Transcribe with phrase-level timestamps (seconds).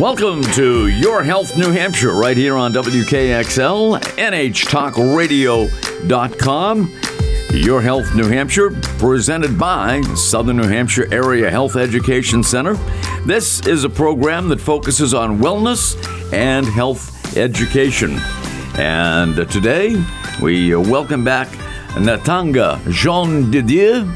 [0.00, 7.00] Welcome to Your Health New Hampshire, right here on WKXL, NHTalkRadio.com.
[7.52, 12.78] Your Health New Hampshire, presented by Southern New Hampshire Area Health Education Center.
[13.26, 18.16] This is a program that focuses on wellness and health education.
[18.78, 20.02] And today,
[20.40, 21.48] we welcome back
[21.90, 24.10] Natanga Jean de Dieu.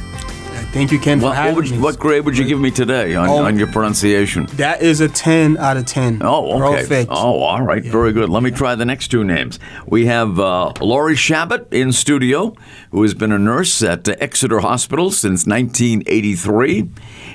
[0.75, 1.79] Thank you, Ken, for What, having what, you- me.
[1.79, 3.45] what grade would you give me today on, Oh.
[3.45, 4.49] on your pronunciation?
[4.57, 6.21] That is a 10 out of 10.
[6.21, 6.81] Oh, okay.
[6.83, 7.11] Perfect.
[7.13, 7.85] Oh, all right.
[7.85, 8.29] Very good.
[8.29, 9.61] Let me try the next two names.
[9.87, 12.55] We have uh, Lori Chabot in studio,
[12.91, 16.89] who has been a nurse at uh, Exeter Hospital since 1983,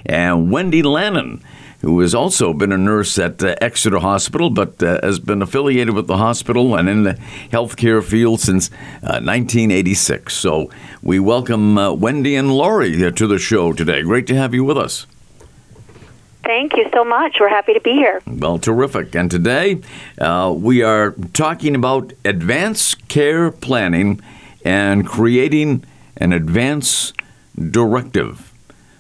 [0.06, 1.42] and Wendy Lannon,
[1.82, 5.94] who has also been a nurse at uh, Exeter Hospital, but uh, has been affiliated
[5.94, 7.14] with the hospital and in the
[7.52, 8.70] healthcare field since
[9.02, 10.34] uh, 1986.
[10.34, 10.70] So
[11.02, 14.02] we welcome uh, Wendy and uh, to the show today.
[14.02, 15.08] Great to have you with us.
[16.44, 17.38] Thank you so much.
[17.40, 18.22] We're happy to be here.
[18.26, 19.14] Well, terrific.
[19.16, 19.82] And today
[20.18, 24.20] uh, we are talking about advanced care planning
[24.66, 25.84] and creating
[26.18, 27.14] an advance
[27.56, 28.49] directive.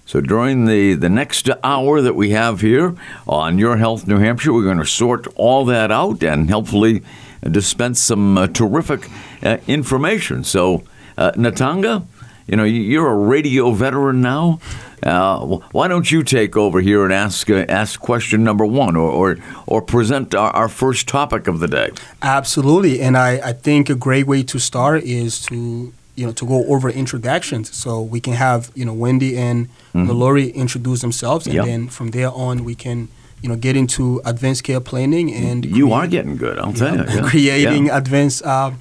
[0.09, 2.95] So during the, the next hour that we have here
[3.27, 7.03] on Your Health New Hampshire, we're going to sort all that out and helpfully
[7.43, 9.07] dispense some uh, terrific
[9.43, 10.43] uh, information.
[10.43, 10.81] So,
[11.15, 12.07] uh, Natanga,
[12.47, 14.59] you know, you- you're a radio veteran now.
[15.03, 19.11] Uh, why don't you take over here and ask uh, ask question number one, or
[19.11, 21.91] or, or present our, our first topic of the day?
[22.23, 22.99] Absolutely.
[22.99, 26.59] And I, I think a great way to start is to you know to go
[26.73, 29.57] over introductions so we can have you know Wendy and
[29.93, 31.65] Lori introduce themselves and Yep.
[31.69, 32.97] then from there on we can
[33.41, 36.95] you know get into advanced care planning and You create- are getting good, I'll tell
[36.97, 37.03] you.
[37.07, 37.29] yeah, Yeah.
[37.33, 37.97] creating Yeah.
[38.01, 38.71] advanced uh,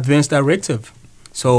[0.00, 0.82] advanced directive.
[1.42, 1.50] So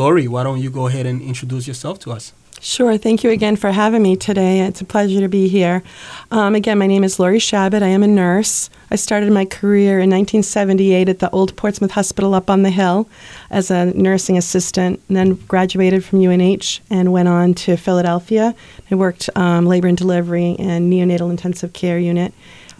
[0.00, 2.24] Lori, why don't you go ahead and introduce yourself to us?
[2.60, 2.96] Sure.
[2.96, 4.60] Thank you again for having me today.
[4.60, 5.82] It's a pleasure to be here.
[6.30, 7.82] Um, again, my name is Lori Chabot.
[7.82, 8.70] I am a nurse.
[8.90, 13.08] I started my career in 1978 at the Old Portsmouth Hospital up on the hill
[13.50, 18.54] as a nursing assistant, and then graduated from UNH and went on to Philadelphia.
[18.90, 22.32] I worked um, labor and delivery and neonatal intensive care unit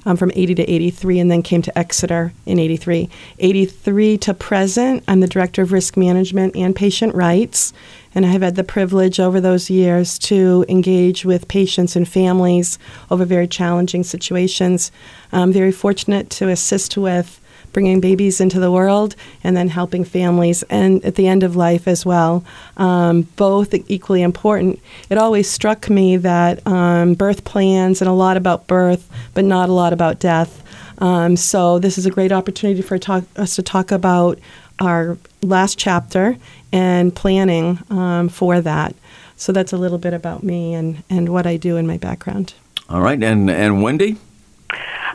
[0.06, 3.10] um, from 80 to 83 and then came to Exeter in 83.
[3.40, 7.74] 83 to present, I'm the Director of Risk Management and Patient Rights,
[8.16, 12.78] and I have had the privilege over those years to engage with patients and families
[13.10, 14.90] over very challenging situations.
[15.32, 17.38] I'm very fortunate to assist with
[17.74, 21.86] bringing babies into the world and then helping families and at the end of life
[21.86, 22.42] as well.
[22.78, 24.80] Um, both equally important.
[25.10, 29.68] It always struck me that um, birth plans and a lot about birth, but not
[29.68, 30.62] a lot about death.
[30.98, 34.38] Um, so this is a great opportunity for talk, us to talk about
[34.80, 36.36] our last chapter
[36.72, 38.94] and planning um, for that.
[39.36, 42.54] So that's a little bit about me and, and what I do in my background.
[42.88, 44.16] All right, and and Wendy.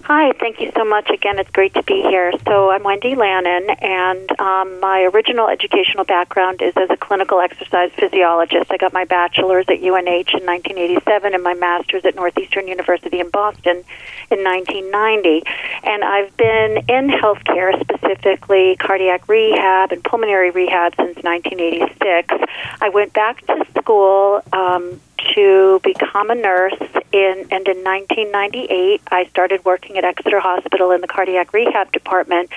[0.06, 1.10] Hi, thank you so much.
[1.12, 2.34] Again, it's great to be here.
[2.48, 7.92] So, I'm Wendy Lannon, and um, my original educational background is as a clinical exercise
[7.92, 8.72] physiologist.
[8.72, 13.30] I got my bachelor's at UNH in 1987 and my master's at Northeastern University in
[13.30, 13.84] Boston
[14.32, 15.44] in 1990.
[15.84, 22.34] And I've been in healthcare, specifically cardiac rehab and pulmonary rehab, since 1986.
[22.82, 24.42] I went back to school.
[24.52, 25.00] Um,
[25.36, 26.80] to become a nurse
[27.12, 32.50] in and in 1998 I started working at Exeter Hospital in the cardiac rehab department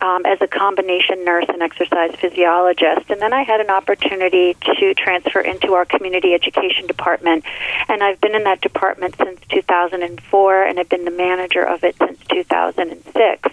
[0.00, 3.10] um, as a combination nurse and exercise physiologist.
[3.10, 7.44] And then I had an opportunity to transfer into our community education department.
[7.88, 11.96] And I've been in that department since 2004 and I've been the manager of it
[11.98, 13.48] since 2006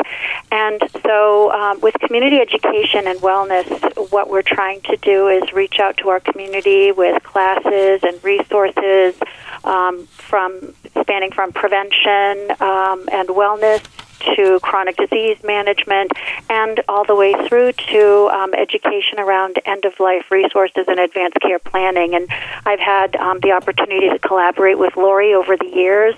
[0.51, 3.65] and so um, with community education and wellness
[4.11, 9.15] what we're trying to do is reach out to our community with classes and resources
[9.63, 13.83] um, from spanning from prevention um, and wellness
[14.19, 16.11] to chronic disease management
[16.49, 21.39] and all the way through to um, education around end of life resources and advanced
[21.41, 22.15] care planning.
[22.15, 22.27] And
[22.65, 26.15] I've had um, the opportunity to collaborate with Lori over the years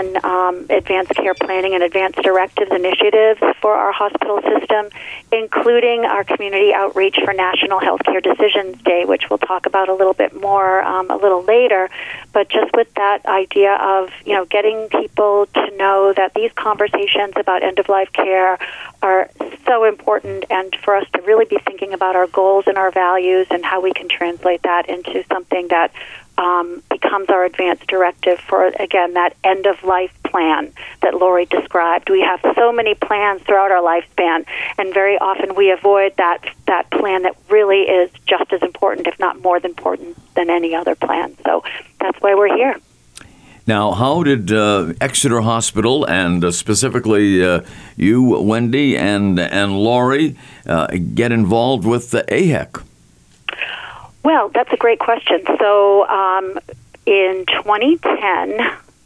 [0.00, 4.88] on um, advanced care planning and advanced directives initiatives for our hospital system,
[5.32, 10.14] including our community outreach for National Healthcare Decisions Day, which we'll talk about a little
[10.14, 11.90] bit more um, a little later.
[12.32, 17.34] But just with that idea of you know getting people to know that these conversations
[17.36, 18.58] about end of life care
[19.02, 19.30] are
[19.66, 23.46] so important, and for us to really be thinking about our goals and our values
[23.50, 25.92] and how we can translate that into something that
[26.40, 30.72] um, becomes our advanced directive for, again, that end of life plan
[31.02, 32.08] that Lori described.
[32.08, 34.46] We have so many plans throughout our lifespan,
[34.78, 39.18] and very often we avoid that, that plan that really is just as important, if
[39.18, 41.36] not more important, than any other plan.
[41.44, 41.62] So
[42.00, 42.76] that's why we're here.
[43.66, 47.60] Now, how did uh, Exeter Hospital and uh, specifically uh,
[47.96, 52.82] you, Wendy, and and Lori uh, get involved with the AHEC?
[54.22, 55.42] Well, that's a great question.
[55.58, 56.58] So, um,
[57.06, 58.58] in 2010,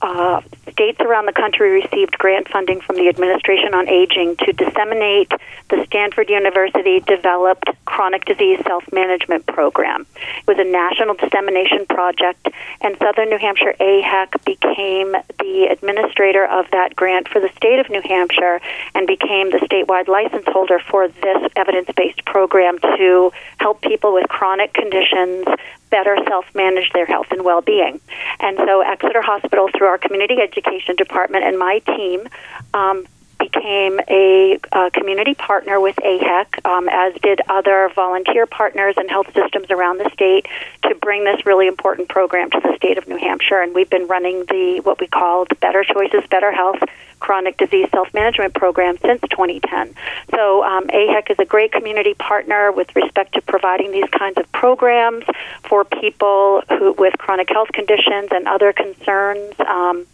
[0.04, 5.32] uh, states around the country received grant funding from the Administration on Aging to disseminate
[5.70, 10.06] the Stanford University developed chronic disease self management program.
[10.14, 12.48] It was a national dissemination project,
[12.82, 17.88] and Southern New Hampshire AHEC became the administrator of that grant for the state of
[17.88, 18.60] New Hampshire
[18.94, 24.28] and became the statewide license holder for this evidence based program to help people with
[24.28, 25.46] chronic conditions
[25.94, 28.00] better self manage their health and well being.
[28.40, 32.26] And so, Exeter Hospital, through our community education department and my team,
[32.74, 33.06] um,
[33.38, 39.28] became a, a, community partner with AHEC, um, as did other volunteer partners and health
[39.34, 40.46] systems around the state,
[40.82, 43.60] to bring this really important program to the state of New Hampshire.
[43.60, 46.82] And we've been running the what we call the Better Choices, Better Health
[47.24, 49.94] chronic disease self management program since 2010.
[50.34, 54.50] So, um, AHEC is a great community partner with respect to providing these kinds of
[54.52, 55.24] programs
[55.62, 59.54] for people who, with chronic health conditions and other concerns.
[59.58, 60.06] Um,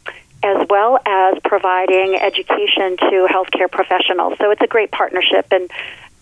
[0.43, 4.39] as well as providing education to healthcare professionals.
[4.39, 5.71] So it's a great partnership, and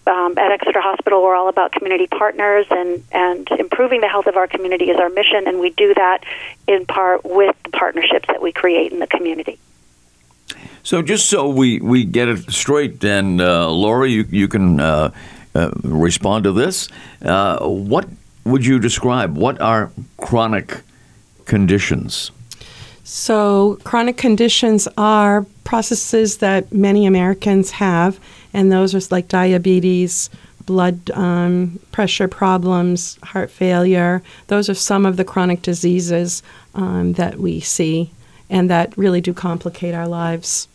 [0.08, 4.36] um, at Exeter Hospital, we're all about community partners and, and improving the health of
[4.36, 6.24] our community is our mission, and we do that
[6.66, 9.60] in part with the partnerships that we create in the community.
[10.88, 13.70] So, just so we, we get it straight, and uh,
[14.06, 15.12] you, you can uh,
[15.54, 16.88] uh, respond to this.
[17.20, 18.08] Uh, what
[18.46, 19.36] would you describe?
[19.36, 20.80] What are chronic
[21.44, 22.30] conditions?
[23.04, 28.18] So, chronic conditions are processes that many Americans have,
[28.54, 30.30] and those are like diabetes,
[30.64, 34.22] blood um, pressure problems, heart failure.
[34.46, 36.42] Those are some of the chronic diseases
[36.74, 38.10] um, that we see
[38.48, 40.66] and that really do complicate our lives.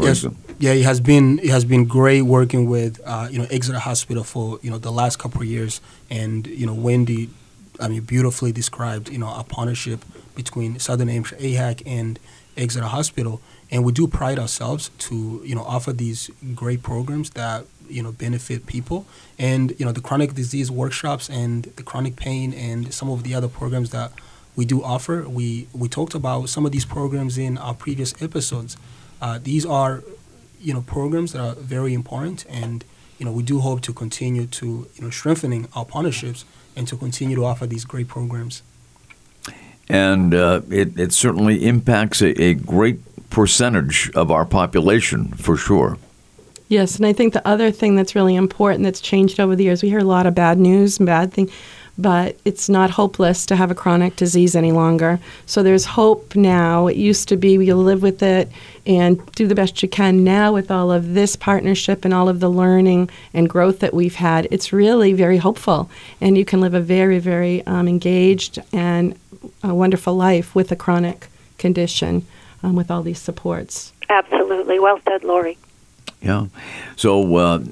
[0.00, 0.24] Yes,
[0.58, 4.24] yeah, it has been it has been great working with uh, you know Exeter Hospital
[4.24, 5.80] for you know the last couple of years,
[6.10, 7.30] and you know Wendy,
[7.80, 10.04] I mean beautifully described you know a partnership
[10.34, 12.18] between Southern Hampshire AHEC and
[12.56, 17.64] Exeter Hospital, and we do pride ourselves to you know offer these great programs that
[17.88, 19.06] you know benefit people,
[19.38, 23.34] and you know the chronic disease workshops and the chronic pain and some of the
[23.34, 24.12] other programs that
[24.56, 25.28] we do offer.
[25.28, 28.76] We we talked about some of these programs in our previous episodes.
[29.20, 30.02] Uh, these are,
[30.60, 32.84] you know, programs that are very important, and
[33.18, 36.44] you know, we do hope to continue to you know strengthening our partnerships
[36.76, 38.62] and to continue to offer these great programs.
[39.88, 45.98] And uh, it, it certainly impacts a, a great percentage of our population for sure.
[46.68, 49.82] Yes, and I think the other thing that's really important that's changed over the years,
[49.82, 51.50] we hear a lot of bad news and bad things
[52.00, 55.20] but it's not hopeless to have a chronic disease any longer.
[55.46, 56.86] So there's hope now.
[56.86, 58.50] It used to be you live with it
[58.86, 60.24] and do the best you can.
[60.24, 64.14] Now, with all of this partnership and all of the learning and growth that we've
[64.14, 65.90] had, it's really very hopeful.
[66.20, 69.18] And you can live a very, very um, engaged and
[69.62, 72.26] a wonderful life with a chronic condition
[72.62, 73.92] um, with all these supports.
[74.08, 74.78] Absolutely.
[74.78, 75.58] Well said, Lori.
[76.22, 76.46] Yeah.
[76.96, 77.64] So uh,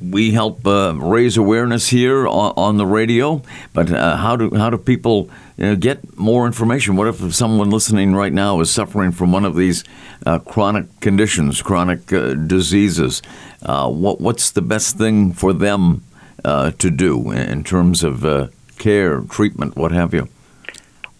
[0.00, 3.42] we help uh, raise awareness here on, on the radio,
[3.72, 6.94] but uh, how do how do people get more information?
[6.94, 9.82] What if someone listening right now is suffering from one of these
[10.24, 13.20] uh, chronic conditions, chronic uh, diseases?
[13.62, 16.04] Uh, what what's the best thing for them
[16.44, 20.28] to do in terms of care, treatment, what have you?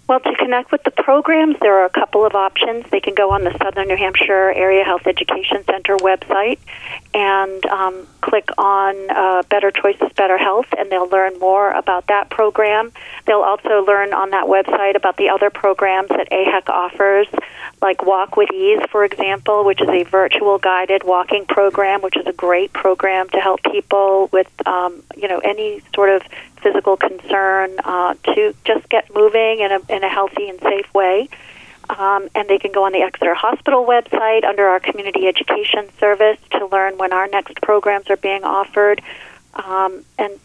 [0.08, 2.86] Well, to connect with the programs, there are a couple of options.
[2.90, 6.58] They can go on the Southern New Hampshire Area Health Education Center website
[7.12, 12.30] and um, click on uh, Better Choices, Better Health, and they'll learn more about that
[12.30, 12.90] program.
[13.26, 17.26] They'll also learn on that website about the other programs that AHEC offers,
[17.82, 22.26] like Walk with Ease, for example, which is a virtual guided walking program, which is
[22.26, 26.22] a great program to help people with, um, you know, any sort of
[26.58, 31.28] physical concern uh, to just get moving in a, in a healthy and safe way.
[31.90, 36.38] Um, and they can go on the Exeter Hospital website under our community education service
[36.52, 39.00] to learn when our next programs are being offered.
[39.54, 40.38] Um, and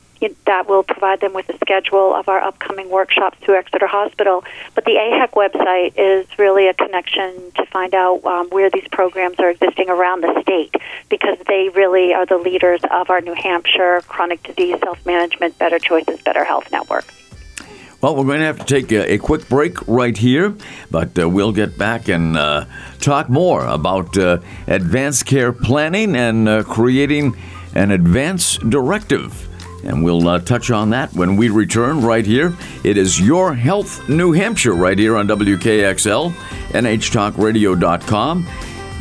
[0.46, 4.44] that will provide them with a schedule of our upcoming workshops through Exeter Hospital.
[4.76, 9.40] But the AHEC website is really a connection to find out um, where these programs
[9.40, 10.76] are existing around the state
[11.10, 15.80] because they really are the leaders of our New Hampshire chronic disease self management, better
[15.80, 17.06] choices, better health network.
[18.02, 20.54] Well, we're going to have to take a, a quick break right here,
[20.92, 22.66] but uh, we'll get back and uh,
[23.00, 27.38] talk more about uh, advanced care planning and uh, creating
[27.74, 29.48] an advance directive
[29.84, 32.56] And we'll uh, touch on that when we return right here.
[32.84, 36.32] It is Your Health New Hampshire right here on WKXL,
[36.70, 38.48] NHTalkRadio.com,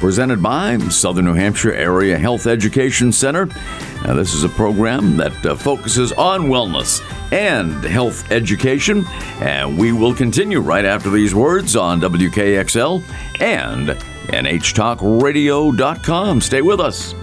[0.01, 3.47] presented by Southern New Hampshire Area Health Education Center.
[4.05, 7.01] Now, this is a program that uh, focuses on wellness
[7.33, 9.05] and health education,
[9.41, 13.03] and we will continue right after these words on WKXL
[13.41, 16.41] and NHTalkRadio.com.
[16.41, 17.15] Stay with us.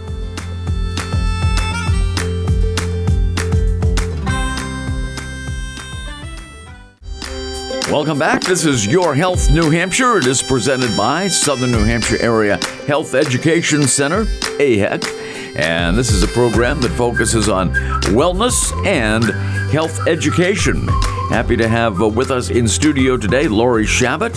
[7.91, 8.43] Welcome back.
[8.43, 10.19] This is Your Health New Hampshire.
[10.19, 14.25] It is presented by Southern New Hampshire Area Health Education Center,
[14.59, 15.55] AHEC.
[15.55, 17.73] And this is a program that focuses on
[18.13, 19.23] wellness and
[19.71, 20.87] health education.
[21.29, 24.35] Happy to have uh, with us in studio today Lori Chabot,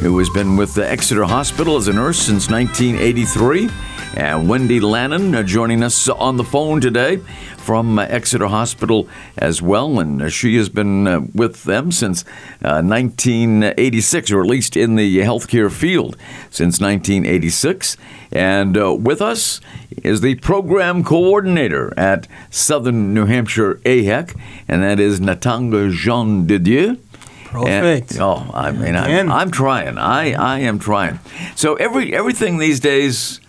[0.00, 3.68] who has been with the Exeter Hospital as a nurse since 1983,
[4.16, 7.16] and Wendy Lannon uh, joining us on the phone today
[7.58, 12.24] from uh, Exeter Hospital as well, and uh, she has been with them since
[12.60, 16.16] 1986, or at least in the healthcare field
[16.50, 17.96] since 1986.
[18.30, 19.60] And with us
[20.02, 26.58] is the program coordinator at Southern New Hampshire AHEC, and that is Natanga Jean de
[26.58, 26.98] Dieu.
[27.46, 28.12] Perfect.
[28.12, 29.96] And, oh, I mean, I'm, I'm, trying.
[29.96, 31.20] I, I am trying.
[31.54, 33.40] So every everything these days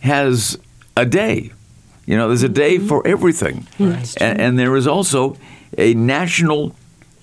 [0.00, 0.58] has
[0.96, 1.52] a day.
[2.06, 2.88] You know, there's a day mm-hmm.
[2.88, 3.66] for everything.
[3.78, 4.14] Right.
[4.20, 5.36] And, and there is also
[5.78, 6.74] a National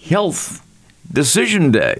[0.02, 0.66] Health
[1.12, 1.98] Decision Day,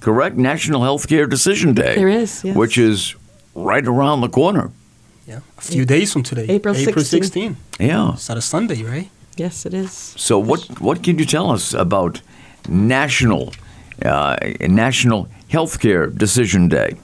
[0.00, 0.36] correct?
[0.36, 1.94] National Healthcare Decision Day.
[1.94, 2.56] There is, yes.
[2.56, 3.14] Which is
[3.54, 4.70] right around the corner.
[5.26, 6.46] Yeah, a few days from today.
[6.48, 7.04] April 16.
[7.04, 7.56] 16.
[7.78, 8.14] Yeah.
[8.14, 9.08] It's not a Sunday, right?
[9.36, 9.92] Yes, it is.
[10.16, 12.20] So what what can you tell us about
[12.68, 13.52] National
[14.04, 16.96] uh, National Healthcare Decision Day?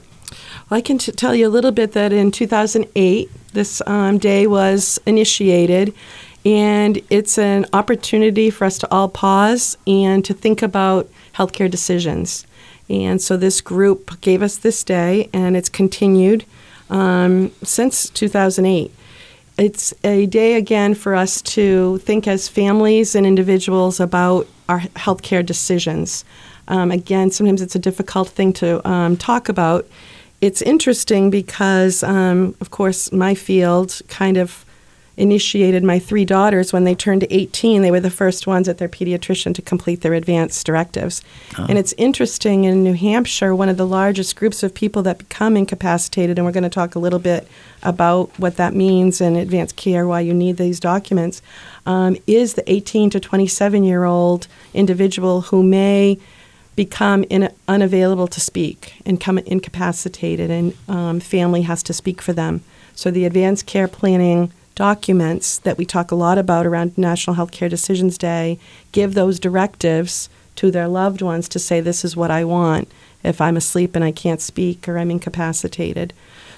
[0.69, 4.99] I can t- tell you a little bit that in 2008, this um, day was
[5.05, 5.93] initiated,
[6.45, 12.45] and it's an opportunity for us to all pause and to think about healthcare decisions.
[12.89, 16.43] And so this group gave us this day, and it's continued
[16.89, 18.91] um, since 2008.
[19.57, 25.45] It's a day again for us to think as families and individuals about our healthcare
[25.45, 26.25] decisions.
[26.67, 29.87] Um, again, sometimes it's a difficult thing to um, talk about
[30.41, 34.65] it's interesting because, um, of course, my field kind of
[35.17, 37.81] initiated my three daughters when they turned 18.
[37.81, 41.23] They were the first ones at their pediatrician to complete their advanced directives.
[41.53, 41.65] Uh-huh.
[41.67, 45.57] And it's interesting in New Hampshire, one of the largest groups of people that become
[45.57, 47.47] incapacitated, and we're going to talk a little bit
[47.81, 51.41] about what that means in advanced care, why you need these documents,
[51.87, 56.19] um, is the 18 to 27 year old individual who may
[56.77, 62.31] become in, unavailable to speak and come incapacitated, and um, family has to speak for
[62.31, 62.61] them.
[62.95, 67.69] So the advanced care planning documents that we talk a lot about around National Healthcare
[67.69, 68.59] Decisions Day
[68.91, 72.89] give those directives to their loved ones to say, This is what I want
[73.23, 76.13] if I'm asleep and I can't speak or I'm incapacitated.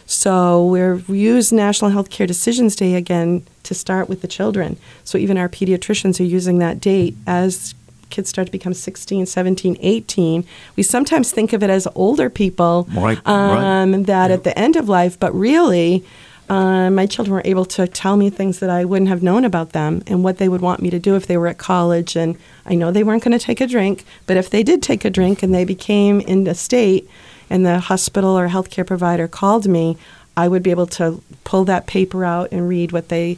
[0.05, 0.65] So
[1.07, 4.77] we use National Healthcare Decisions Day again to start with the children.
[5.05, 7.73] So even our pediatricians are using that date as
[8.09, 12.87] kids start to become 16, 17, 18, we sometimes think of it as older people
[12.93, 14.05] right, um, right.
[14.05, 16.03] that at the end of life, but really,
[16.49, 19.73] uh, my children were able to tell me things that I wouldn't have known about
[19.73, 22.15] them and what they would want me to do if they were at college.
[22.15, 25.05] And I know they weren't going to take a drink, but if they did take
[25.05, 27.07] a drink and they became in a state
[27.51, 29.95] and the hospital or healthcare provider called me,
[30.35, 33.37] I would be able to pull that paper out and read what they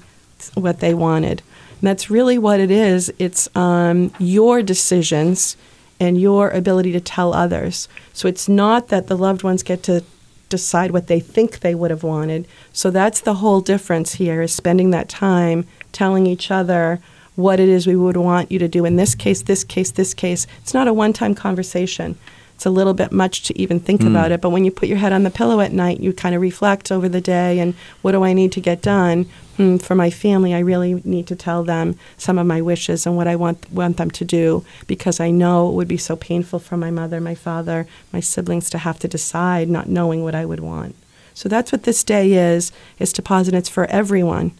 [0.55, 1.41] what they wanted.
[1.81, 3.11] That's really what it is.
[3.17, 5.57] It's um, your decisions
[5.99, 7.87] and your ability to tell others.
[8.13, 10.03] So it's not that the loved ones get to
[10.49, 12.47] decide what they think they would have wanted.
[12.73, 16.99] So that's the whole difference here is spending that time telling each other
[17.35, 20.13] what it is we would want you to do in this case, this case, this
[20.13, 20.45] case.
[20.61, 22.17] It's not a one time conversation.
[22.61, 24.07] It's a little bit much to even think mm.
[24.07, 24.39] about it.
[24.39, 26.91] But when you put your head on the pillow at night, you kind of reflect
[26.91, 29.23] over the day and what do I need to get done?
[29.57, 33.17] Hmm, for my family, I really need to tell them some of my wishes and
[33.17, 36.59] what I want want them to do because I know it would be so painful
[36.59, 40.45] for my mother, my father, my siblings to have to decide not knowing what I
[40.45, 40.93] would want.
[41.33, 44.51] So that's what this day is, is to pause and it's for everyone.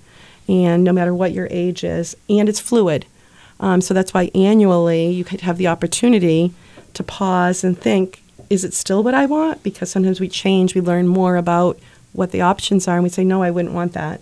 [0.48, 3.06] And no matter what your age is, and it's fluid.
[3.60, 6.52] Um, so that's why annually you could have the opportunity
[6.94, 9.64] to pause and think, is it still what I want?
[9.64, 11.80] Because sometimes we change, we learn more about
[12.14, 14.20] what the options are, and we say, no, I wouldn't want that.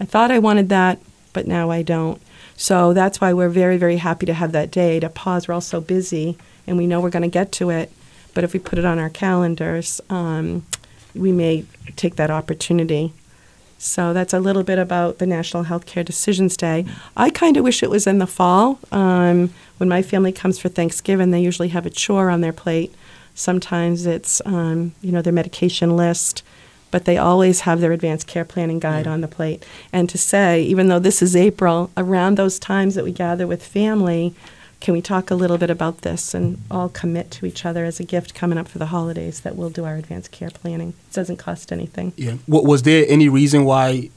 [0.00, 0.98] I thought I wanted that,
[1.32, 2.20] but now I don't.
[2.56, 5.46] So that's why we're very, very happy to have that day to pause.
[5.46, 7.92] We're all so busy, and we know we're going to get to it.
[8.34, 10.66] But if we put it on our calendars, um,
[11.14, 11.64] we may
[11.96, 13.12] take that opportunity
[13.78, 16.84] So that's a little bit about the National Healthcare Decisions Day.
[17.16, 18.80] I kind of wish it was in the fall.
[18.90, 22.94] Um, when my family comes for Thanksgiving, they usually have a chore on their plate.
[23.34, 26.42] Sometimes it's um, you know their medication list,
[26.90, 29.64] but they always have their advanced care planning guide on the plate.
[29.92, 33.64] And to say, even though this is April, around those times that we gather with
[33.64, 34.34] family,
[34.80, 37.98] can we talk a little bit about this and all commit to each other as
[37.98, 40.94] a gift coming up for the holidays that we'll do our advanced care planning?
[41.10, 42.12] It doesn't cost anything.
[42.16, 42.34] Yeah.
[42.46, 44.10] What, was there any reason why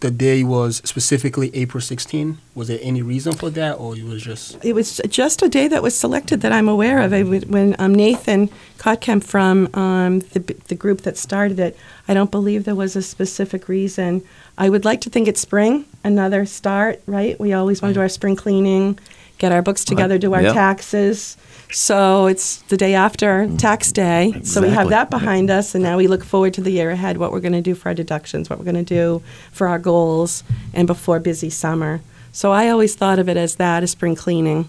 [0.00, 2.38] the day was specifically April 16?
[2.54, 4.62] Was there any reason for that, or it was just?
[4.64, 7.12] It was just a day that was selected that I'm aware of.
[7.12, 8.48] I, when um, Nathan
[8.78, 11.76] Kottkamp from um, the, the group that started it,
[12.08, 14.22] I don't believe there was a specific reason.
[14.58, 17.38] I would like to think it's spring, another start, right?
[17.40, 18.98] We always want to do our spring cleaning
[19.38, 20.54] get our books together, do our yep.
[20.54, 21.36] taxes.
[21.72, 24.28] So it's the day after tax day.
[24.28, 24.44] Exactly.
[24.46, 27.18] So we have that behind us, and now we look forward to the year ahead
[27.18, 29.78] what we're going to do for our deductions, what we're going to do for our
[29.78, 32.00] goals, and before busy summer.
[32.32, 34.68] So I always thought of it as that, as spring cleaning.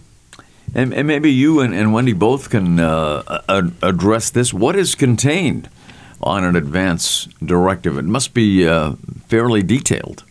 [0.74, 3.42] And, and maybe you and, and, Wendy both can uh,
[3.82, 4.54] address this.
[4.54, 5.70] What is contained
[6.22, 7.98] on an advance directive?
[7.98, 8.94] It must be uh,
[9.28, 10.24] fairly detailed.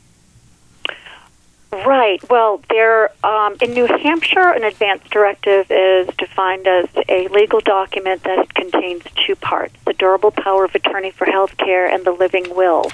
[1.84, 2.20] Right.
[2.30, 8.22] Well, there um, in New Hampshire, an advance directive is defined as a legal document
[8.22, 12.54] that contains two parts: the durable power of attorney for health care and the living
[12.54, 12.90] will.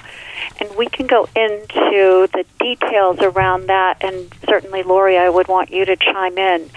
[0.59, 5.71] And we can go into the details around that, and certainly, Lori, I would want
[5.71, 6.69] you to chime in.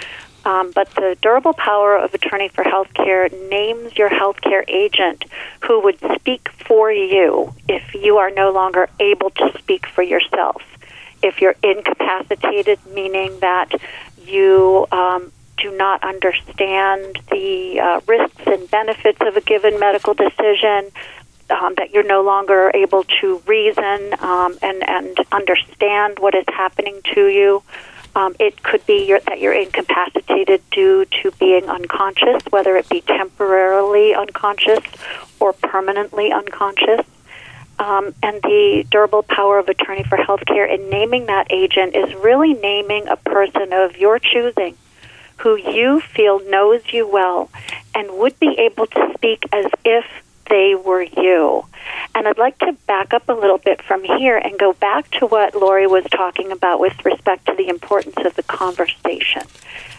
[0.45, 5.25] Um, but the durable power of attorney for health care names your health care agent
[5.67, 10.63] who would speak for you if you are no longer able to speak for yourself
[11.23, 13.71] if you're incapacitated, meaning that
[14.25, 20.91] you um, do not understand the uh, risks and benefits of a given medical decision,
[21.51, 27.01] um, that you're no longer able to reason um, and, and understand what is happening
[27.15, 27.63] to you.
[28.15, 33.03] Um, it could be your, that you're incapacitated due to being unconscious, whether it be
[33.03, 34.81] temporarily unconscious
[35.39, 37.05] or permanently unconscious.
[37.79, 42.55] Um, and the durable power of attorney for healthcare in naming that agent is really
[42.55, 44.77] naming a person of your choosing
[45.39, 47.51] who you feel knows you well
[47.95, 50.05] and would be able to speak as if
[50.49, 51.65] they were you.
[52.15, 55.27] And I'd like to back up a little bit from here and go back to
[55.27, 59.43] what Lori was talking about with respect to the importance of the conversation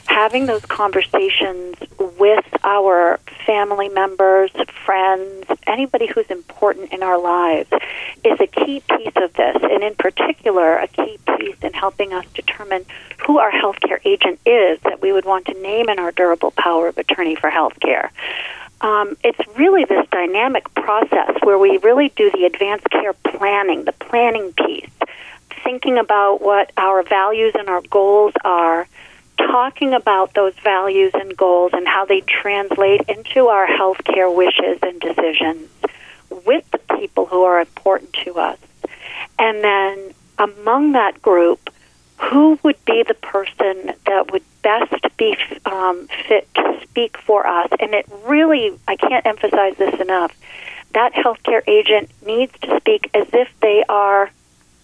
[0.07, 1.75] having those conversations
[2.17, 4.49] with our family members,
[4.85, 7.69] friends, anybody who's important in our lives
[8.23, 12.25] is a key piece of this, and in particular, a key piece in helping us
[12.33, 12.85] determine
[13.25, 16.87] who our healthcare agent is that we would want to name in our durable power
[16.87, 18.09] of attorney for healthcare.
[18.81, 23.91] Um, it's really this dynamic process where we really do the advanced care planning, the
[23.93, 24.89] planning piece,
[25.63, 28.87] thinking about what our values and our goals are
[29.37, 34.99] talking about those values and goals and how they translate into our healthcare wishes and
[34.99, 35.69] decisions
[36.45, 38.57] with the people who are important to us.
[39.39, 41.69] And then among that group,
[42.19, 47.69] who would be the person that would best be um, fit to speak for us?
[47.79, 50.35] And it really, I can't emphasize this enough.
[50.93, 54.31] That healthcare agent needs to speak as if they are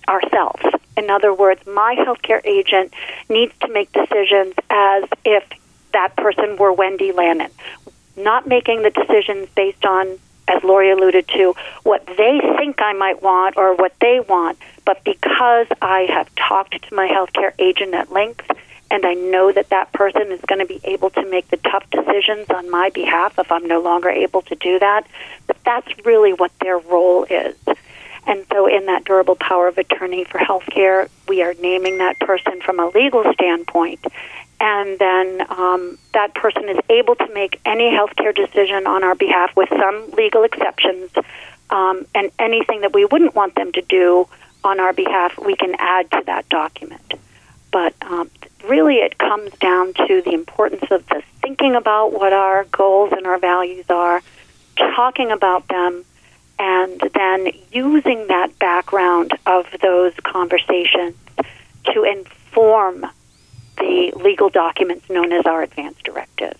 [0.08, 0.64] ourselves.
[0.96, 2.94] In other words, my healthcare agent
[3.30, 5.44] needs to make decisions as if
[5.94, 7.50] that person were Wendy Lannon,
[8.16, 13.22] not making the decisions based on, as Lori alluded to, what they think I might
[13.24, 18.12] want or what they want, but because I have talked to my healthcare agent at
[18.12, 18.50] length
[18.94, 21.90] and I know that that person is going to be able to make the tough
[21.90, 25.08] decisions on my behalf if I'm no longer able to do that,
[25.48, 27.56] that that's really what their role is.
[28.28, 32.62] And so, in that durable power of attorney for healthcare, we are naming that person
[32.62, 34.06] from a legal standpoint.
[34.60, 39.56] And then um, that person is able to make any healthcare decision on our behalf
[39.56, 41.10] with some legal exceptions.
[41.70, 44.28] Um, and anything that we wouldn't want them to do
[44.64, 47.14] on our behalf, we can add to that document.
[47.72, 48.30] But um,
[48.68, 53.26] really, it comes down to the importance of the thinking about what our goals and
[53.26, 54.22] our values are,
[54.76, 56.06] talking about them,
[56.60, 61.16] and then using that background of those conversations
[61.94, 63.06] to inform
[63.78, 66.60] the legal documents known as our advance directives.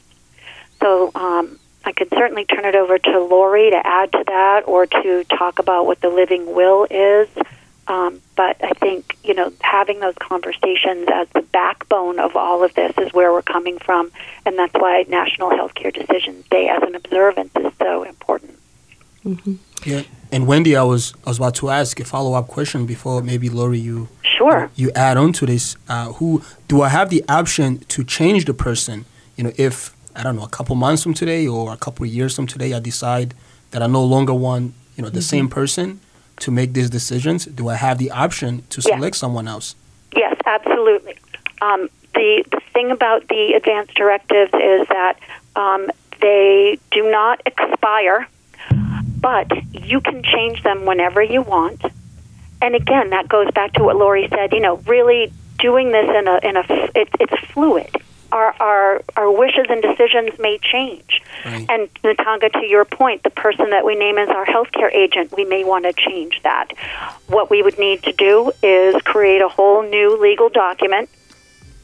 [0.82, 4.86] So um, I could certainly turn it over to Lori to add to that or
[4.88, 7.28] to talk about what the living will is.
[7.88, 12.74] Um, but I think, you know, having those conversations as the backbone of all of
[12.76, 14.12] this is where we're coming from.
[14.46, 18.58] And that's why National Healthcare Decisions Day as an observance is so important.
[19.26, 19.56] Mm-hmm.
[19.86, 20.04] Yeah.
[20.32, 23.50] And Wendy, I was I was about to ask a follow up question before maybe
[23.50, 25.76] Lori you sure you add on to this.
[25.88, 29.06] Uh, who do I have the option to change the person?
[29.36, 32.36] You know, if I don't know a couple months from today or a couple years
[32.36, 33.34] from today, I decide
[33.72, 35.22] that I no longer want you know the mm-hmm.
[35.22, 36.00] same person
[36.38, 37.46] to make these decisions.
[37.46, 39.76] Do I have the option to select someone else?
[40.16, 41.18] Yes, absolutely.
[41.62, 45.18] Um, the the thing about the advanced directives is that
[45.56, 48.28] um, they do not expire
[49.24, 51.82] but you can change them whenever you want.
[52.62, 54.52] And again, that goes back to what Lori said.
[54.52, 57.90] You know, really doing this in a in a it, it's fluid.
[58.34, 61.22] Our, our our wishes and decisions may change.
[61.46, 61.70] Right.
[61.70, 65.46] And Natanga, to your point, the person that we name as our healthcare agent, we
[65.46, 66.70] may want to change that.
[67.28, 71.10] What we would need to do is create a whole new legal document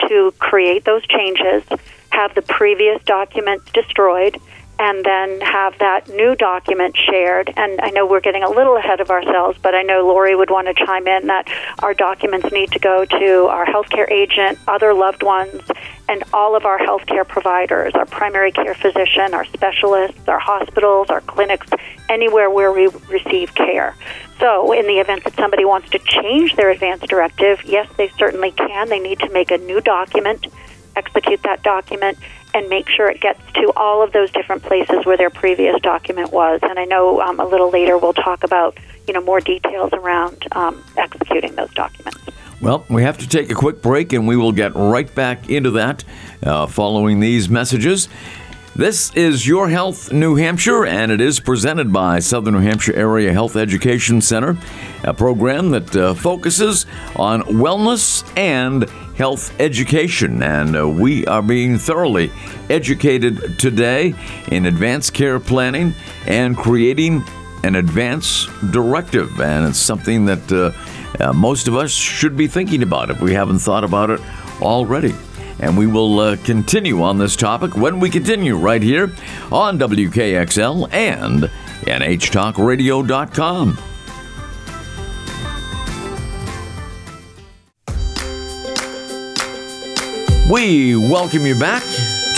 [0.07, 1.61] to create those changes,
[2.09, 4.39] have the previous documents destroyed,
[4.79, 7.53] and then have that new document shared.
[7.57, 10.49] And I know we're getting a little ahead of ourselves, but I know Lori would
[10.49, 14.93] want to chime in that our documents need to go to our healthcare agent, other
[14.93, 15.61] loved ones,
[16.07, 21.21] and all of our healthcare providers, our primary care physician, our specialists, our hospitals, our
[21.21, 21.67] clinics,
[22.07, 23.95] anywhere where we receive care.
[24.39, 28.51] So, in the event that somebody wants to change their advance directive, yes, they certainly
[28.51, 28.87] can.
[28.87, 30.47] They need to make a new document,
[30.95, 32.17] execute that document,
[32.53, 36.31] and make sure it gets to all of those different places where their previous document
[36.31, 36.59] was.
[36.63, 40.47] And I know um, a little later we'll talk about you know more details around
[40.51, 42.19] um, executing those documents.
[42.61, 45.71] Well, we have to take a quick break, and we will get right back into
[45.71, 46.03] that
[46.43, 48.09] uh, following these messages.
[48.75, 53.33] This is Your Health New Hampshire, and it is presented by Southern New Hampshire Area
[53.33, 54.57] Health Education Center,
[55.03, 56.85] a program that uh, focuses
[57.15, 58.85] on wellness and
[59.19, 60.41] health education.
[60.41, 62.31] And uh, we are being thoroughly
[62.69, 64.15] educated today
[64.47, 65.93] in advanced care planning
[66.25, 67.23] and creating
[67.63, 69.41] an advance directive.
[69.41, 70.71] And it's something that uh,
[71.21, 74.21] uh, most of us should be thinking about if we haven't thought about it
[74.61, 75.13] already.
[75.59, 79.11] And we will uh, continue on this topic when we continue right here
[79.51, 81.51] on WKXL and
[81.81, 83.88] NHTalkRadio.com.
[90.49, 91.83] We welcome you back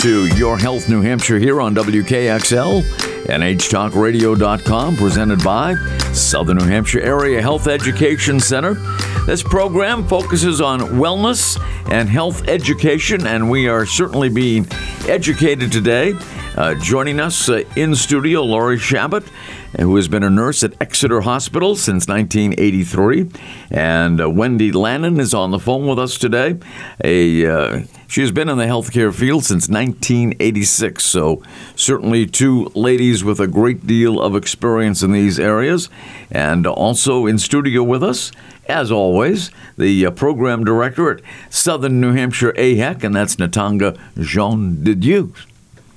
[0.00, 2.82] to Your Health New Hampshire here on WKXL
[3.22, 5.76] NHTalkRadio.com, presented by
[6.12, 8.74] Southern New Hampshire Area Health Education Center.
[9.24, 11.58] This program focuses on wellness
[11.90, 14.66] and health education, and we are certainly being
[15.08, 16.12] educated today.
[16.54, 19.24] Uh, joining us uh, in studio, Lori Chabot,
[19.80, 23.30] who has been a nurse at Exeter Hospital since 1983,
[23.70, 26.58] and uh, Wendy Lannon is on the phone with us today.
[27.02, 27.80] A uh,
[28.12, 31.42] she has been in the healthcare field since 1986, so
[31.74, 35.88] certainly two ladies with a great deal of experience in these areas.
[36.30, 38.30] And also in studio with us,
[38.68, 44.84] as always, the uh, program director at Southern New Hampshire AHEC, and that's Natanga Jean
[44.84, 45.32] de Dieu.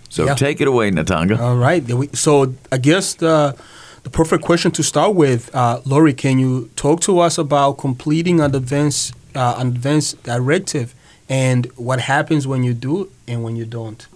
[0.08, 0.36] So yeah.
[0.36, 1.38] take it away, Natanga.
[1.38, 1.84] All right.
[2.16, 3.58] So I guess the
[4.04, 8.40] the perfect question to start with, uh, Lori, can you talk to us about completing
[8.40, 10.96] an advance uh, an advance directive
[11.30, 14.08] and what happens when you do and when you don't.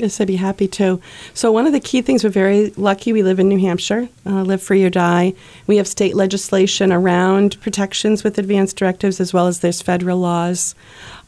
[0.00, 0.98] Yes, I'd be happy to.
[1.34, 4.42] So, one of the key things we're very lucky we live in New Hampshire, uh,
[4.42, 5.34] live free or die.
[5.66, 10.74] We have state legislation around protections with advance directives as well as there's federal laws.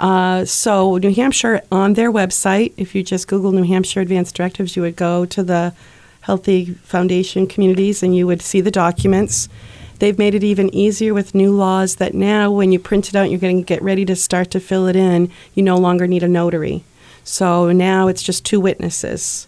[0.01, 4.75] Uh, so, New Hampshire, on their website, if you just Google New Hampshire advance directives,
[4.75, 5.75] you would go to the
[6.23, 9.51] Healthy Foundation communities and you would see the documents.
[10.03, 13.31] They've made it even easier with new laws that now, when you print it out,
[13.31, 16.25] you're going to get ready to start to fill it in, you no longer need
[16.25, 16.83] a notary.
[17.23, 19.47] So now it's just two witnesses.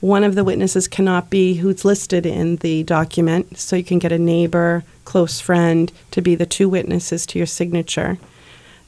[0.00, 4.12] One of the witnesses cannot be who's listed in the document, so you can get
[4.12, 8.18] a neighbor, close friend to be the two witnesses to your signature.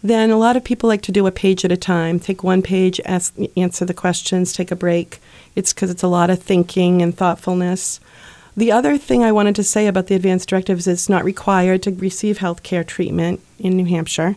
[0.02, 2.20] Then a lot of people like to do a page at a time.
[2.20, 5.22] Take one page, ask, answer the questions, take a break.
[5.54, 8.00] It's because it's a lot of thinking and thoughtfulness.
[8.56, 11.82] The other thing I wanted to say about the advance directives is it's not required
[11.82, 14.36] to receive health care treatment in New Hampshire.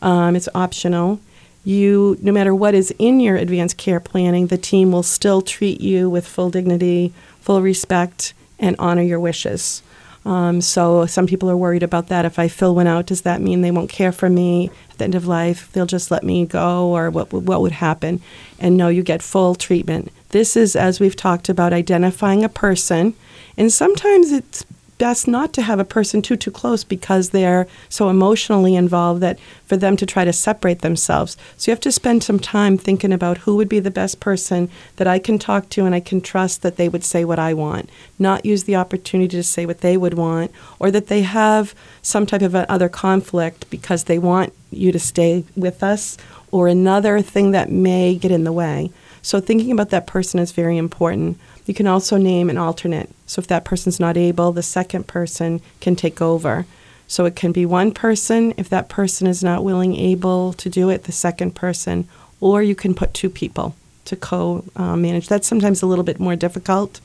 [0.00, 1.18] Um, it's optional.
[1.64, 5.80] You, no matter what is in your advanced care planning, the team will still treat
[5.80, 9.82] you with full dignity, full respect, and honor your wishes.
[10.24, 12.24] Um, so some people are worried about that.
[12.24, 15.04] If I fill one out, does that mean they won't care for me at the
[15.04, 15.70] end of life?
[15.72, 18.20] They'll just let me go, or what what would happen?
[18.60, 20.12] And no, you get full treatment.
[20.30, 23.14] This is, as we've talked about, identifying a person
[23.56, 24.64] and sometimes it's
[24.98, 29.38] best not to have a person too too close because they're so emotionally involved that
[29.66, 31.36] for them to try to separate themselves.
[31.56, 34.70] So you have to spend some time thinking about who would be the best person
[34.96, 37.52] that I can talk to and I can trust that they would say what I
[37.52, 41.74] want, not use the opportunity to say what they would want or that they have
[42.02, 46.16] some type of other conflict because they want you to stay with us
[46.50, 48.90] or another thing that may get in the way.
[49.20, 51.38] So thinking about that person is very important.
[51.66, 53.10] You can also name an alternate.
[53.26, 56.66] So if that person's not able, the second person can take over.
[57.08, 58.54] So it can be one person.
[58.56, 62.08] If that person is not willing, able to do it, the second person.
[62.40, 63.74] Or you can put two people
[64.06, 65.28] to co uh, manage.
[65.28, 67.00] That's sometimes a little bit more difficult.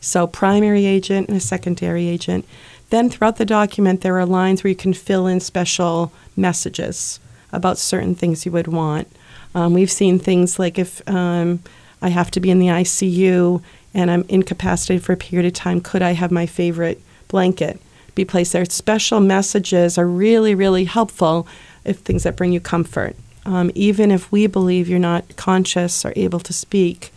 [0.00, 2.46] So, primary agent and a secondary agent.
[2.90, 7.18] Then, throughout the document, there are lines where you can fill in special messages
[7.52, 9.08] about certain things you would want.
[9.54, 11.60] Um, we've seen things like if um,
[12.02, 13.62] I have to be in the ICU
[13.96, 17.80] and I'm incapacitated for a period of time, could I have my favorite blanket
[18.14, 18.66] be placed there?
[18.66, 21.48] Special messages are really, really helpful
[21.82, 23.16] if things that bring you comfort.
[23.46, 27.10] Um, even if we believe you're not conscious or able to speak,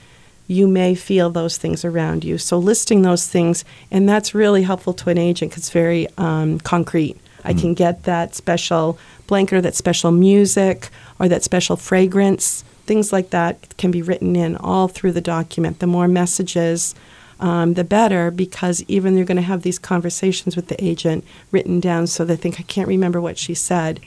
[0.47, 2.37] you may feel those things around you.
[2.37, 6.59] So listing those things, and that's really helpful to an agent because it's very um,
[6.59, 7.17] concrete.
[7.43, 10.89] I can get that special blanket or that special music
[11.19, 15.77] or that special fragrance things like that can be written in all through the document.
[15.77, 16.95] The more messages,
[17.39, 21.79] um, the better, because even you're going to have these conversations with the agent written
[21.79, 23.99] down so they think, I can't remember what she said.